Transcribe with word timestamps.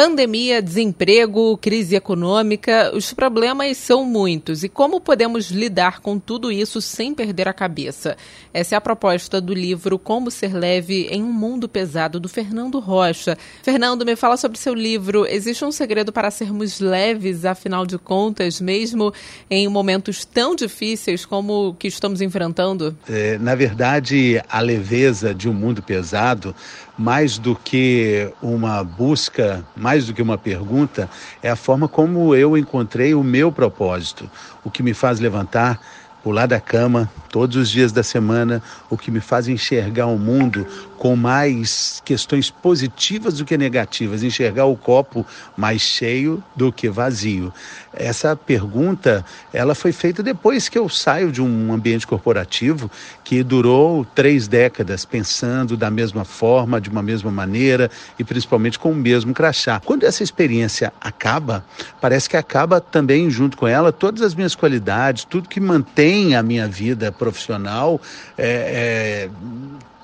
Pandemia, 0.00 0.62
desemprego, 0.62 1.58
crise 1.58 1.94
econômica, 1.94 2.90
os 2.94 3.12
problemas 3.12 3.76
são 3.76 4.02
muitos. 4.02 4.64
E 4.64 4.68
como 4.70 4.98
podemos 4.98 5.50
lidar 5.50 6.00
com 6.00 6.18
tudo 6.18 6.50
isso 6.50 6.80
sem 6.80 7.14
perder 7.14 7.46
a 7.46 7.52
cabeça? 7.52 8.16
Essa 8.50 8.74
é 8.74 8.78
a 8.78 8.80
proposta 8.80 9.42
do 9.42 9.52
livro 9.52 9.98
Como 9.98 10.30
Ser 10.30 10.54
Leve 10.54 11.06
em 11.10 11.22
um 11.22 11.30
Mundo 11.30 11.68
Pesado, 11.68 12.18
do 12.18 12.30
Fernando 12.30 12.78
Rocha. 12.78 13.36
Fernando, 13.62 14.06
me 14.06 14.16
fala 14.16 14.38
sobre 14.38 14.56
seu 14.56 14.72
livro. 14.72 15.26
Existe 15.26 15.66
um 15.66 15.70
segredo 15.70 16.10
para 16.10 16.30
sermos 16.30 16.80
leves, 16.80 17.44
afinal 17.44 17.84
de 17.84 17.98
contas, 17.98 18.58
mesmo 18.58 19.12
em 19.50 19.68
momentos 19.68 20.24
tão 20.24 20.54
difíceis 20.54 21.26
como 21.26 21.68
o 21.68 21.74
que 21.74 21.88
estamos 21.88 22.22
enfrentando? 22.22 22.96
É, 23.06 23.36
na 23.36 23.54
verdade, 23.54 24.42
a 24.48 24.60
leveza 24.60 25.34
de 25.34 25.46
um 25.46 25.52
mundo 25.52 25.82
pesado 25.82 26.54
mais 27.00 27.38
do 27.38 27.56
que 27.56 28.30
uma 28.42 28.84
busca, 28.84 29.64
mais 29.74 30.06
do 30.06 30.12
que 30.12 30.20
uma 30.20 30.36
pergunta, 30.36 31.08
é 31.42 31.48
a 31.48 31.56
forma 31.56 31.88
como 31.88 32.34
eu 32.34 32.58
encontrei 32.58 33.14
o 33.14 33.24
meu 33.24 33.50
propósito, 33.50 34.30
o 34.62 34.70
que 34.70 34.82
me 34.82 34.92
faz 34.92 35.18
levantar, 35.18 35.80
pular 36.22 36.46
da 36.46 36.60
cama 36.60 37.10
todos 37.30 37.56
os 37.56 37.70
dias 37.70 37.92
da 37.92 38.02
semana, 38.02 38.60
o 38.88 38.96
que 38.96 39.10
me 39.10 39.20
faz 39.20 39.46
enxergar 39.48 40.06
o 40.06 40.18
mundo 40.18 40.66
com 40.98 41.14
mais 41.16 42.02
questões 42.04 42.50
positivas 42.50 43.38
do 43.38 43.44
que 43.44 43.56
negativas, 43.56 44.22
enxergar 44.22 44.66
o 44.66 44.76
copo 44.76 45.24
mais 45.56 45.80
cheio 45.80 46.42
do 46.54 46.72
que 46.72 46.90
vazio. 46.90 47.52
Essa 47.92 48.36
pergunta, 48.36 49.24
ela 49.52 49.74
foi 49.74 49.92
feita 49.92 50.22
depois 50.22 50.68
que 50.68 50.76
eu 50.76 50.88
saio 50.88 51.30
de 51.30 51.40
um 51.40 51.72
ambiente 51.72 52.06
corporativo 52.06 52.90
que 53.24 53.42
durou 53.42 54.04
três 54.04 54.48
décadas 54.48 55.04
pensando 55.04 55.76
da 55.76 55.90
mesma 55.90 56.24
forma, 56.24 56.80
de 56.80 56.90
uma 56.90 57.02
mesma 57.02 57.30
maneira 57.30 57.90
e 58.18 58.24
principalmente 58.24 58.78
com 58.78 58.90
o 58.90 58.94
mesmo 58.94 59.32
crachá. 59.32 59.80
Quando 59.80 60.04
essa 60.04 60.22
experiência 60.22 60.92
acaba, 61.00 61.64
parece 62.00 62.28
que 62.28 62.36
acaba 62.36 62.80
também 62.80 63.30
junto 63.30 63.56
com 63.56 63.66
ela 63.66 63.92
todas 63.92 64.20
as 64.20 64.34
minhas 64.34 64.54
qualidades, 64.54 65.24
tudo 65.24 65.48
que 65.48 65.60
mantém 65.60 66.09
a 66.34 66.42
minha 66.42 66.66
vida 66.66 67.12
profissional 67.12 68.00
é, 68.36 69.28
é 69.28 69.30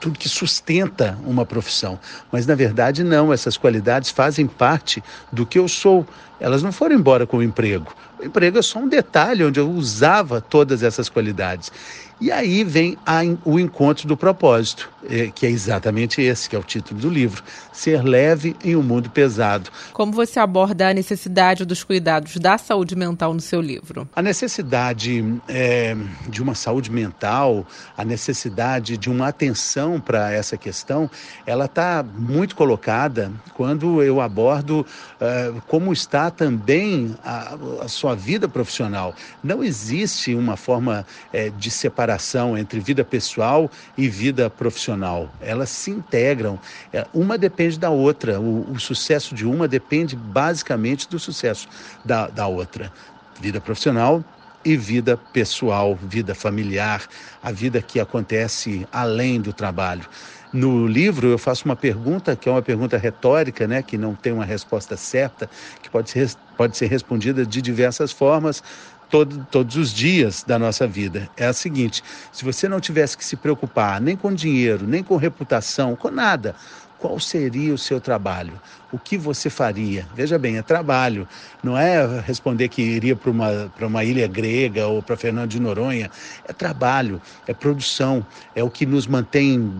tudo 0.00 0.18
que 0.18 0.28
sustenta 0.28 1.18
uma 1.24 1.44
profissão. 1.44 1.98
Mas 2.30 2.46
na 2.46 2.54
verdade 2.54 3.02
não, 3.02 3.32
essas 3.32 3.56
qualidades 3.56 4.10
fazem 4.10 4.46
parte 4.46 5.02
do 5.32 5.44
que 5.44 5.58
eu 5.58 5.66
sou. 5.68 6.06
Elas 6.38 6.62
não 6.62 6.70
foram 6.70 6.94
embora 6.94 7.26
com 7.26 7.38
o 7.38 7.42
emprego. 7.42 7.92
O 8.18 8.24
emprego 8.24 8.58
é 8.58 8.62
só 8.62 8.78
um 8.78 8.88
detalhe 8.88 9.44
onde 9.44 9.58
eu 9.58 9.70
usava 9.70 10.40
todas 10.40 10.82
essas 10.82 11.08
qualidades. 11.08 11.72
E 12.18 12.32
aí 12.32 12.64
vem 12.64 12.96
a, 13.04 13.20
o 13.44 13.60
encontro 13.60 14.08
do 14.08 14.16
propósito, 14.16 14.90
é, 15.08 15.26
que 15.28 15.44
é 15.44 15.50
exatamente 15.50 16.22
esse, 16.22 16.48
que 16.48 16.56
é 16.56 16.58
o 16.58 16.62
título 16.62 16.98
do 16.98 17.10
livro: 17.10 17.42
Ser 17.70 18.02
leve 18.02 18.56
em 18.64 18.74
um 18.74 18.82
mundo 18.82 19.10
pesado. 19.10 19.70
Como 19.92 20.12
você 20.12 20.40
aborda 20.40 20.88
a 20.88 20.94
necessidade 20.94 21.66
dos 21.66 21.84
cuidados 21.84 22.36
da 22.38 22.56
saúde 22.56 22.96
mental 22.96 23.34
no 23.34 23.40
seu 23.40 23.60
livro? 23.60 24.08
A 24.16 24.22
necessidade 24.22 25.22
é, 25.46 25.94
de 26.26 26.42
uma 26.42 26.54
saúde 26.54 26.90
mental, 26.90 27.66
a 27.94 28.02
necessidade 28.04 28.96
de 28.96 29.10
uma 29.10 29.28
atenção 29.28 30.00
para 30.00 30.32
essa 30.32 30.56
questão, 30.56 31.10
ela 31.44 31.66
está 31.66 32.02
muito 32.02 32.56
colocada 32.56 33.30
quando 33.52 34.02
eu 34.02 34.22
abordo 34.22 34.86
é, 35.20 35.52
como 35.66 35.92
está 35.92 36.30
também 36.30 37.14
a, 37.22 37.58
a, 37.82 37.88
sua 37.88 38.14
vida 38.14 38.48
profissional. 38.48 39.14
Não 39.44 39.62
existe 39.62 40.34
uma 40.34 40.56
forma 40.56 41.06
é, 41.30 41.50
de 41.50 41.70
separação 41.70 42.05
separação 42.06 42.56
entre 42.56 42.78
vida 42.78 43.04
pessoal 43.04 43.68
e 43.98 44.08
vida 44.08 44.48
profissional. 44.48 45.28
Elas 45.40 45.68
se 45.70 45.90
integram. 45.90 46.58
É, 46.92 47.04
uma 47.12 47.36
depende 47.36 47.78
da 47.78 47.90
outra. 47.90 48.40
O, 48.40 48.70
o 48.70 48.78
sucesso 48.78 49.34
de 49.34 49.44
uma 49.44 49.66
depende 49.66 50.14
basicamente 50.14 51.08
do 51.08 51.18
sucesso 51.18 51.68
da, 52.04 52.28
da 52.28 52.46
outra. 52.46 52.92
Vida 53.40 53.60
profissional 53.60 54.24
e 54.64 54.76
vida 54.76 55.16
pessoal, 55.32 55.96
vida 55.96 56.34
familiar, 56.34 57.06
a 57.42 57.52
vida 57.52 57.82
que 57.82 58.00
acontece 58.00 58.86
além 58.92 59.40
do 59.40 59.52
trabalho. 59.52 60.06
No 60.52 60.86
livro 60.86 61.28
eu 61.28 61.38
faço 61.38 61.64
uma 61.66 61.76
pergunta 61.76 62.34
que 62.34 62.48
é 62.48 62.52
uma 62.52 62.62
pergunta 62.62 62.96
retórica, 62.96 63.66
né, 63.66 63.82
que 63.82 63.98
não 63.98 64.14
tem 64.14 64.32
uma 64.32 64.44
resposta 64.44 64.96
certa, 64.96 65.50
que 65.82 65.90
pode 65.90 66.10
ser, 66.10 66.30
pode 66.56 66.76
ser 66.76 66.86
respondida 66.86 67.44
de 67.44 67.60
diversas 67.60 68.10
formas, 68.10 68.62
todo, 69.10 69.46
todos 69.50 69.76
os 69.76 69.92
dias 69.92 70.42
da 70.42 70.58
nossa 70.58 70.86
vida. 70.86 71.28
É 71.36 71.46
a 71.46 71.52
seguinte: 71.52 72.02
se 72.32 72.44
você 72.44 72.68
não 72.68 72.80
tivesse 72.80 73.16
que 73.16 73.24
se 73.24 73.36
preocupar 73.36 74.00
nem 74.00 74.16
com 74.16 74.32
dinheiro, 74.32 74.86
nem 74.86 75.02
com 75.02 75.16
reputação, 75.16 75.96
com 75.96 76.10
nada, 76.10 76.54
qual 76.98 77.20
seria 77.20 77.74
o 77.74 77.78
seu 77.78 78.00
trabalho? 78.00 78.60
O 78.90 78.98
que 78.98 79.18
você 79.18 79.50
faria? 79.50 80.06
Veja 80.14 80.38
bem, 80.38 80.56
é 80.56 80.62
trabalho, 80.62 81.28
não 81.62 81.76
é 81.76 82.20
responder 82.20 82.68
que 82.68 82.82
iria 82.82 83.14
para 83.14 83.30
uma, 83.30 83.72
uma 83.80 84.04
ilha 84.04 84.26
grega 84.26 84.86
ou 84.86 85.02
para 85.02 85.16
Fernando 85.16 85.50
de 85.50 85.60
Noronha. 85.60 86.10
É 86.46 86.52
trabalho, 86.52 87.20
é 87.46 87.52
produção, 87.52 88.26
é 88.54 88.62
o 88.62 88.70
que 88.70 88.86
nos 88.86 89.06
mantém 89.06 89.72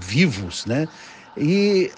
vivos, 0.00 0.64
né? 0.64 0.88
E 1.36 1.92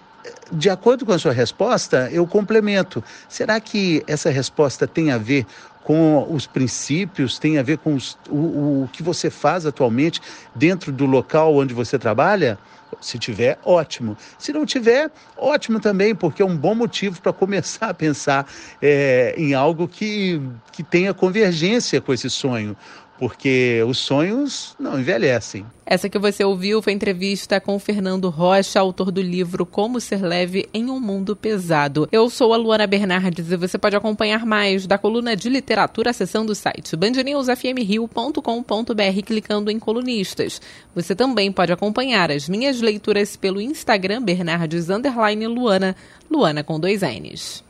de 0.53 0.69
acordo 0.69 1.06
com 1.06 1.12
a 1.12 1.19
sua 1.19 1.32
resposta, 1.32 2.09
eu 2.12 2.27
complemento. 2.27 3.03
Será 3.28 3.60
que 3.60 4.03
essa 4.06 4.31
resposta 4.31 4.87
tem 4.87 5.10
a 5.10 5.19
ver 5.19 5.47
com 5.85 6.27
os 6.31 6.47
princípios, 6.47 7.39
tem 7.39 7.59
a 7.59 7.63
ver 7.63 7.79
com 7.79 7.95
os, 7.95 8.19
o, 8.29 8.85
o 8.85 8.89
que 8.93 9.03
você 9.03 9.31
faz 9.31 9.67
atualmente 9.67 10.21
dentro 10.55 10.93
do 10.93 11.07
local 11.07 11.57
onde 11.57 11.75
você 11.75 11.99
trabalha? 11.99 12.59
Se 13.01 13.19
tiver, 13.19 13.59
ótimo. 13.65 14.17
Se 14.37 14.53
não 14.53 14.67
tiver, 14.67 15.11
ótimo 15.37 15.81
também, 15.81 16.15
porque 16.15 16.43
é 16.43 16.45
um 16.45 16.57
bom 16.57 16.75
motivo 16.75 17.21
para 17.21 17.33
começar 17.33 17.91
a 17.91 17.95
pensar 17.95 18.47
é, 18.83 19.35
em 19.39 19.55
algo 19.55 19.87
que, 19.87 20.41
que 20.73 20.83
tenha 20.83 21.15
convergência 21.15 22.01
com 22.01 22.13
esse 22.13 22.29
sonho 22.29 22.77
porque 23.21 23.85
os 23.87 23.99
sonhos 23.99 24.75
não 24.81 24.99
envelhecem. 24.99 25.67
Essa 25.85 26.09
que 26.09 26.19
você 26.19 26.43
ouviu 26.43 26.81
foi 26.81 26.95
entrevista 26.95 27.61
com 27.61 27.79
Fernando 27.79 28.31
Rocha, 28.31 28.81
autor 28.81 29.11
do 29.11 29.21
livro 29.21 29.67
Como 29.67 30.01
Ser 30.01 30.23
Leve 30.23 30.67
em 30.73 30.89
um 30.89 30.99
Mundo 30.99 31.37
Pesado. 31.37 32.09
Eu 32.11 32.31
sou 32.31 32.55
a 32.55 32.57
Luana 32.57 32.87
Bernardes 32.87 33.53
e 33.53 33.59
você 33.59 33.77
pode 33.77 33.95
acompanhar 33.95 34.47
mais 34.47 34.87
da 34.87 34.97
coluna 34.97 35.37
de 35.37 35.51
literatura 35.51 36.09
acessando 36.11 36.53
o 36.53 36.55
site 36.55 36.97
bandnewsfmrio.com.br 36.97 39.23
clicando 39.27 39.71
em 39.71 39.79
colunistas. 39.79 40.63
Você 40.95 41.15
também 41.15 41.53
pode 41.53 41.73
acompanhar 41.73 42.31
as 42.31 42.49
minhas 42.49 42.81
leituras 42.81 43.37
pelo 43.37 43.61
Instagram 43.61 44.23
Bernardes 44.23 44.87
Luana, 44.89 45.95
Luana 46.31 46.65
com 46.65 46.81
dois 46.81 47.03
N's. 47.03 47.70